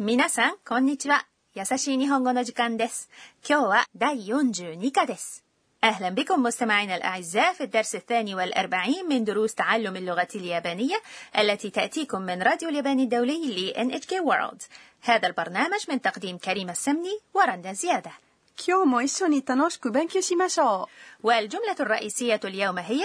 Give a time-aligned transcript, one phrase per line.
[0.00, 1.26] 皆さん、こんにちは。
[1.54, 3.08] 優しい日本語の時間です。
[3.48, 5.46] 今日は第42課です。
[5.84, 10.96] أهلا بكم مستمعينا الأعزاء في الدرس الثاني والأربعين من دروس تعلم اللغة اليابانية
[11.38, 14.62] التي تأتيكم من راديو الياباني الدولي ل NHK World
[15.00, 18.10] هذا البرنامج من تقديم كريم السمني ورندا زيادة
[18.58, 20.88] 今日も一緒に楽しく勉強しましょ
[21.22, 23.02] والجملة الرئيسية اليوم هي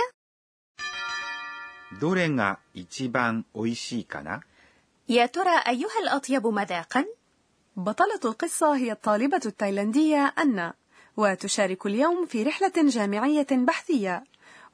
[1.99, 4.41] どれが一番美味しいかな
[5.09, 7.05] يا ترى أيها الأطيب مذاقا؟ う
[7.75, 10.73] بطلة القصة هي الطالبة التايلاندية أنا
[11.17, 14.23] وتشارك اليوم في رحلة جامعية بحثية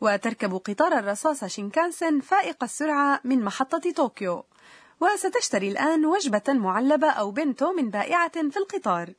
[0.02, 4.46] وتركب قطار الرصاص شينكانسن فائق السرعة من محطة طوكيو
[5.02, 9.14] وستشتري الآن وجبة معلبة أو بنتو من بائعة في القطار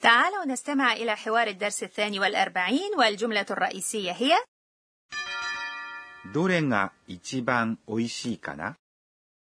[0.00, 4.32] تعالوا نستمع إلى حوار الدرس الثاني والأربعين والجملة الرئيسية هي
[6.34, 8.76] どれが一番美味しいかな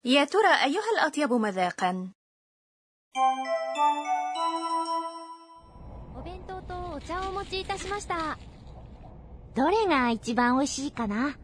[0.05, 2.13] يا ترى أيها الأطيب مذاقا؟
[6.17, 8.39] お弁当とお茶をお持ちいたしました。
[9.55, 11.37] どれが一番美味しいかな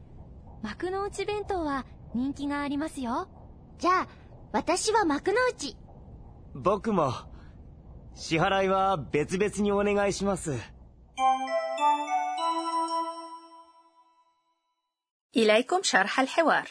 [0.62, 3.28] 幕の内弁当は人気がありますよ。
[3.78, 4.08] じゃあ、
[4.52, 5.76] 私は幕の内。
[6.54, 7.12] 僕も
[8.14, 10.52] 支払いは別々にお願いします
[15.36, 16.64] إليكم شرح الحوار.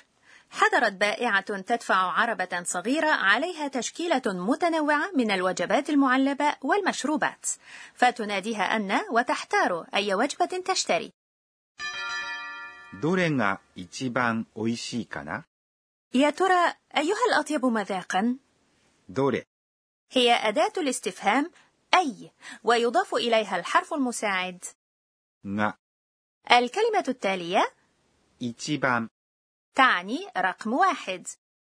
[0.53, 7.45] حضرت بائعة تدفع عربة صغيرة عليها تشكيلة متنوعة من الوجبات المعلبة والمشروبات،
[7.93, 11.11] فتناديها أن وتحتار أي وجبة تشتري.
[13.01, 15.45] どれが一番美味しいかな
[16.13, 18.37] يا ترى أيها الأطيب مذاقا؟
[19.09, 19.43] どれ
[20.11, 21.51] هي أداة الاستفهام
[21.95, 22.31] أي،
[22.63, 24.65] ويضاف إليها الحرف المساعد.
[25.45, 25.73] が
[26.51, 27.73] الكلمة التالية
[28.39, 29.09] 一番
[29.74, 31.28] تعني رقم واحد.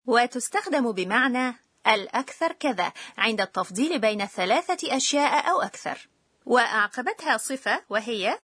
[0.06, 1.56] وتستخدم بمعنى
[1.86, 6.08] الأكثر كذا عند التفضيل بين ثلاثة أشياء أو أكثر.
[6.46, 8.38] وأعقبتها صفة وهي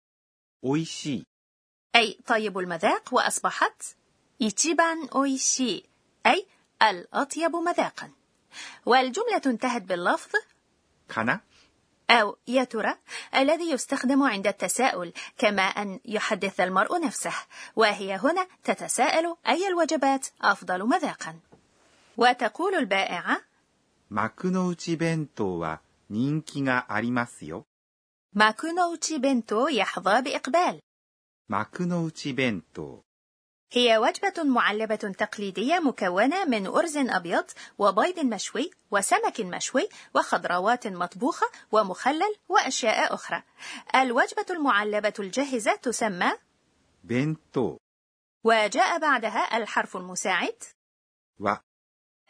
[0.66, 1.24] أويشي.
[1.96, 3.84] أي طيب المذاق وأصبحت
[4.42, 5.84] إيتيبان أويشي
[6.26, 6.48] أي
[6.82, 8.12] الأطيب مذاقا.
[8.86, 10.32] والجملة انتهت باللفظ
[11.10, 11.42] kana؟
[12.11, 12.95] أو يا ترى
[13.35, 17.33] الذي يستخدم عند التساؤل كما أن يحدث المرء نفسه
[17.77, 21.39] وهي هنا تتساءل أي الوجبات أفضل مذاقا
[22.17, 23.41] وتقول البائعة
[24.11, 25.81] 幕の内弁当は
[26.11, 27.65] 人気がありますよ
[28.35, 30.81] ماكونوتشي بنتو يحظى بإقبال
[31.49, 33.05] 幕の内弁当
[33.72, 37.46] هي وجبة معلبة تقليدية مكونة من أرز أبيض
[37.78, 43.44] وبيض مشوي وسمك مشوي وخضروات مطبوخة ومخلل وأشياء أخرى.
[43.96, 46.32] الوجبة المعلبة الجاهزة تسمى
[47.04, 47.78] بنتو.
[48.44, 50.64] وجاء بعدها الحرف المساعد.
[51.40, 51.56] و.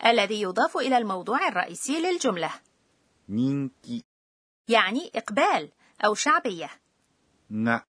[0.06, 2.52] الذي يضاف إلى الموضوع الرئيسي للجملة.
[3.30, 4.04] نينكي
[4.68, 5.72] يعني إقبال
[6.06, 6.70] أو شعبية.
[7.50, 7.84] نا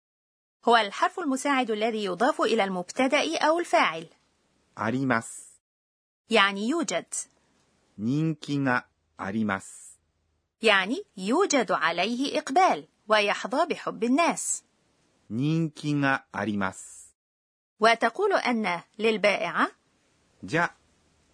[0.67, 4.07] هو الحرف المساعد الذي يضاف إلى المبتدأ أو الفاعل
[4.75, 5.61] あります
[6.29, 7.05] يعني يوجد
[7.97, 8.85] 人気が
[9.17, 9.99] あります
[10.61, 14.63] يعني يوجد عليه إقبال ويحظى بحب الناس
[15.29, 17.13] 人気があります
[17.79, 19.71] وتقول أن للبائعة
[20.43, 20.73] じゃ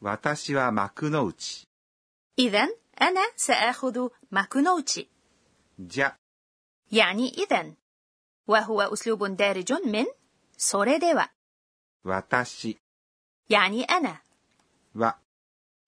[0.01, 1.67] 私は幕の内
[2.39, 2.67] إذا
[3.01, 5.07] أنا سآخذ ماكونوتشي
[5.79, 6.15] じゃ
[6.91, 7.73] يعني إذا
[8.47, 10.05] وهو أسلوب دارج من
[10.57, 11.23] سوريديوا
[12.05, 12.75] 私
[13.49, 14.21] يعني أنا
[14.95, 15.13] は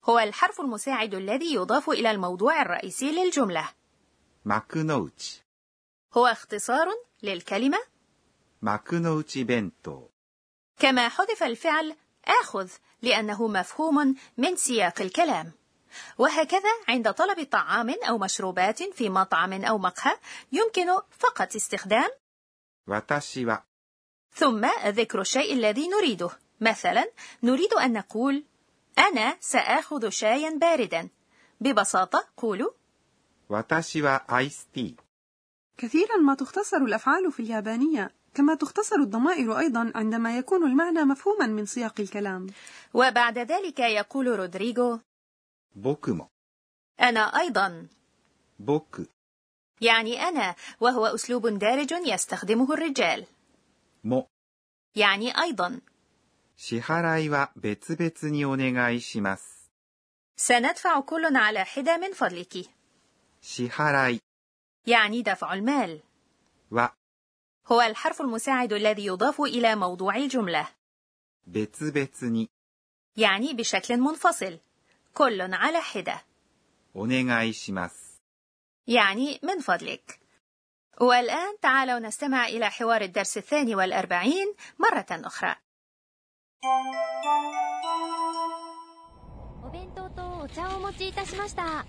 [0.05, 3.69] هو الحرف المساعد الذي يضاف إلى الموضوع الرئيسي للجملة
[4.45, 5.41] 幕の内
[6.13, 6.87] هو اختصار
[7.23, 7.77] للكلمة
[8.61, 10.09] 幕の内弁当
[10.79, 12.69] كما حذف الفعل آخذ
[13.01, 15.51] لأنه مفهوم من سياق الكلام
[16.17, 20.17] وهكذا عند طلب طعام أو مشروبات في مطعم أو مقهى
[20.51, 20.87] يمكن
[21.19, 22.09] فقط استخدام
[22.87, 23.63] 私は
[24.33, 26.29] ثم ذكر الشيء الذي نريده
[26.61, 27.11] مثلا
[27.43, 28.43] نريد أن نقول
[28.97, 31.09] أنا سآخذ شايا باردا
[31.61, 32.71] ببساطة قولوا
[33.49, 35.11] 私はアイスティー
[35.77, 41.65] كثيرا ما تختصر الأفعال في اليابانية كما تختصر الضمائر أيضا عندما يكون المعنى مفهوما من
[41.65, 42.47] سياق الكلام
[42.93, 44.99] وبعد ذلك يقول رودريغو
[45.75, 46.27] 僕も
[46.99, 47.87] أنا أيضا
[48.59, 49.07] 僕
[49.81, 53.25] يعني أنا وهو أسلوب دارج يستخدمه الرجال
[54.03, 54.27] も
[54.95, 55.81] يعني أيضا
[56.57, 59.71] 支払いは別々にお願いします
[60.37, 62.69] سندفع كل على حدة من فضلك
[63.41, 64.19] 支払い
[64.87, 65.99] يعني دفع المال
[66.71, 66.91] は
[67.67, 70.67] هو الحرف المساعد الذي يضاف إلى موضوع الجملة
[71.47, 72.49] 別々に
[73.17, 74.59] يعني بشكل منفصل
[75.13, 76.25] كل على حدة
[76.93, 78.04] お願いします。
[78.87, 80.19] يعني من فضلك
[81.01, 85.55] والآن تعالوا نستمع إلى حوار الدرس الثاني والأربعين مرة أخرى
[89.63, 91.85] お弁当とお茶をお持ちいたしました。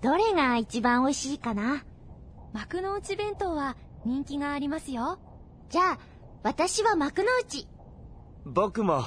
[0.00, 1.84] どれが一番美味しいかな
[2.54, 5.18] 幕の内弁当は人気がありますよ。
[5.68, 5.98] じゃあ、
[6.42, 7.68] 私は幕の内。
[8.46, 9.02] 僕も。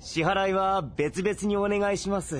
[0.00, 2.38] 支払いは別々にお願いします。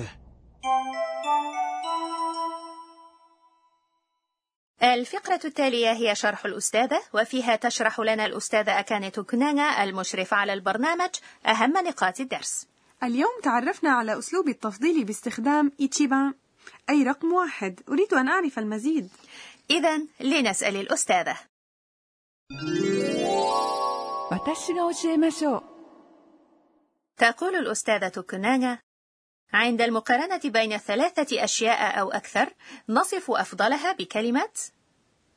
[4.82, 11.10] الفقرة التالية هي شرح الأستاذة وفيها تشرح لنا الأستاذة أكانة كنانا المشرفة على البرنامج
[11.46, 12.66] أهم نقاط الدرس.
[13.02, 16.34] اليوم تعرفنا على أسلوب التفضيل باستخدام إيتشيبان.
[16.90, 17.80] أي رقم واحد.
[17.88, 19.10] أريد أن أعرف المزيد.
[19.70, 21.36] إذا لنسأل الأستاذة.
[27.16, 28.78] تقول الأستاذة كنانا
[29.53, 32.53] عند المقارنة بين ثلاثة أشياء أو أكثر
[32.89, 34.49] نصف أفضلها بكلمة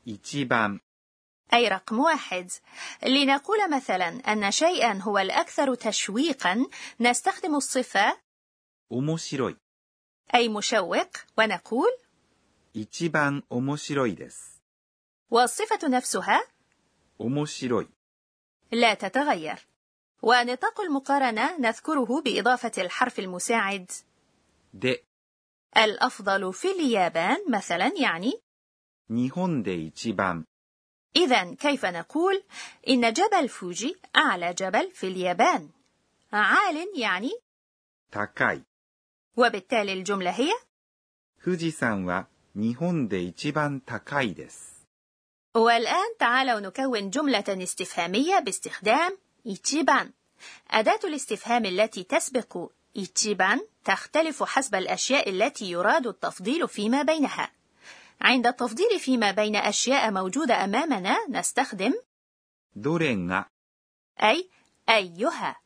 [0.07, 0.81] 一番、
[1.53, 2.51] أي رقم واحد
[3.03, 6.67] لنقول مثلا أن شيئا هو الأكثر تشويقا
[7.01, 8.17] نستخدم الصفة
[8.91, 9.57] 面白い。
[10.35, 11.09] أي مشوق
[11.39, 11.91] ونقول
[12.75, 14.63] 一番面白いです。
[15.31, 16.43] والصفة نفسها
[17.19, 17.89] 面白い。
[18.73, 19.67] لا تتغير
[20.23, 23.91] ونطاق المقارنة نذكره بإضافة الحرف المساعد
[24.73, 25.05] で、
[25.77, 28.33] الأفضل في اليابان مثلا يعني
[29.11, 30.45] 日本で一番、
[31.17, 32.43] إذا كيف نقول
[32.89, 35.71] إن جبل فوجي أعلى جبل في اليابان
[36.33, 37.31] عال يعني
[38.11, 38.63] 高い。
[39.37, 40.53] وبالتالي الجملة هي
[41.41, 44.79] 富士山は日本で一番高いです。
[45.57, 50.13] والآن تعالوا نكون جملة استفهامية باستخدام إيتشيبان
[50.71, 57.51] أداة الاستفهام التي تسبق إيتشيبان تختلف حسب الأشياء التي يراد التفضيل فيما بينها
[58.21, 61.95] عند التفضيل فيما بين أشياء موجودة أمامنا نستخدم
[62.77, 63.47] どれが
[64.23, 64.49] أي
[64.89, 65.57] أيها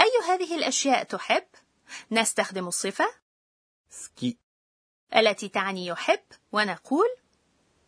[0.00, 1.44] أي هذه الأشياء تحب؟
[2.10, 3.04] نستخدم الصفة
[3.90, 4.36] 好き、
[5.16, 6.20] التي تعني يحب
[6.52, 7.06] ونقول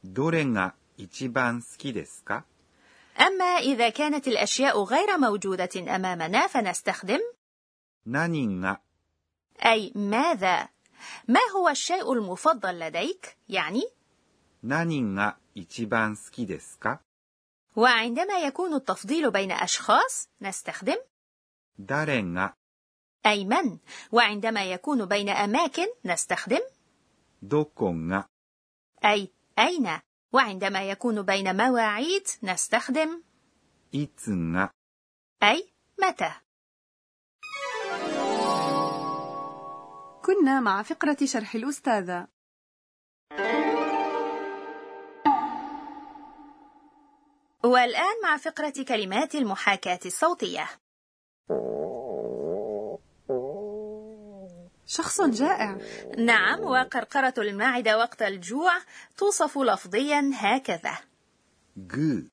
[0.04, 2.44] どれが一番好きですか
[3.20, 7.20] أما إذا كانت الأشياء غير موجودة أمامنا فنستخدم
[8.06, 8.80] 何が
[9.64, 10.68] أي ماذا
[11.28, 13.82] ما هو الشيء المفضل لديك يعني
[14.64, 17.00] 何が一番好きですか
[17.76, 20.96] وعندما يكون التفضيل بين أشخاص نستخدم
[21.78, 22.54] 誰が
[23.26, 23.78] أي من
[24.12, 26.60] وعندما يكون بين أماكن نستخدم
[27.42, 28.26] どこが
[29.04, 30.00] أي أين
[30.32, 33.22] وعندما يكون بين مواعيد نستخدم
[33.92, 34.70] いつが
[35.42, 36.32] أي متى
[40.22, 42.28] كنا مع فقرة شرح الأستاذة
[47.64, 50.68] والآن مع فقرة كلمات المحاكاة الصوتية
[54.87, 55.77] شخص جائع.
[56.17, 58.71] نعم وقرقرة المعدة وقت الجوع
[59.17, 60.97] توصف لفظيا هكذا.
[61.77, 62.27] جو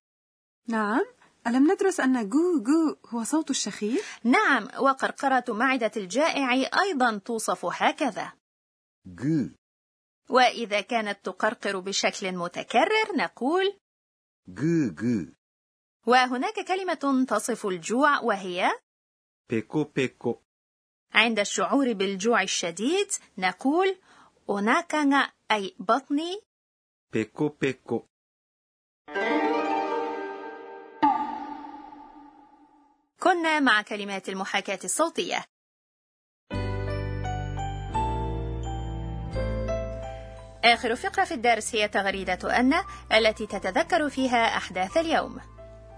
[0.68, 1.04] نعم.
[1.46, 8.32] ألم ندرس أن جو جو هو صوت الشخير؟ نعم وقرقرة معدة الجائع أيضا توصف هكذا.
[9.06, 9.49] جو
[10.28, 13.78] وإذا كانت تقرقر بشكل متكرر نقول
[14.49, 15.26] جو جو
[16.06, 18.70] وهناك كلمة تصف الجوع وهي
[19.50, 20.40] ペコペコ.
[21.13, 23.96] عند الشعور بالجوع الشديد نقول
[24.50, 26.41] أوناكاغا أي بطني
[27.12, 28.05] ペコペコ、
[33.19, 35.46] كنا مع كلمات المحاكاة الصوتية
[40.63, 42.74] آخر فقرة في الدرس هي تغريدة أن
[43.13, 45.39] التي تتذكر فيها أحداث اليوم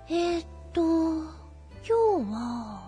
[0.09, 0.81] えーっと、
[1.87, 2.84] 今日は、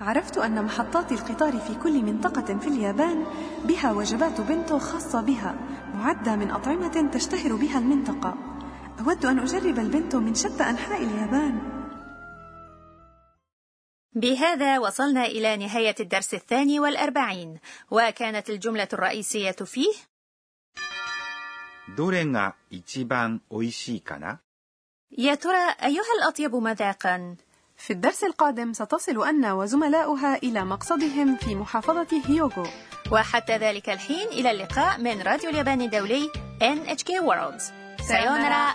[0.00, 3.26] عرفت أن محطات القطار في كل منطقة في اليابان
[3.64, 5.54] بها وجبات بنتو خاصة بها
[5.94, 8.34] معدة من أطعمة تشتهر بها المنطقة
[9.00, 11.80] أود أن أجرب البنتو من شتى أنحاء اليابان
[14.12, 17.58] بهذا وصلنا إلى نهاية الدرس الثاني والأربعين
[17.90, 19.92] وكانت الجملة الرئيسية فيه
[21.96, 24.40] どれが一番美味しいかな
[25.18, 27.36] يا ترى أيها الأطيب مذاقا
[27.77, 32.63] في الدرس القادم ستصل أن وزملاؤها إلى مقصدهم في محافظة هيوغو.
[33.11, 36.29] وحتى ذلك الحين إلى اللقاء من راديو اليابان الدولي
[36.61, 37.61] NHK World.
[38.07, 38.73] سايونارا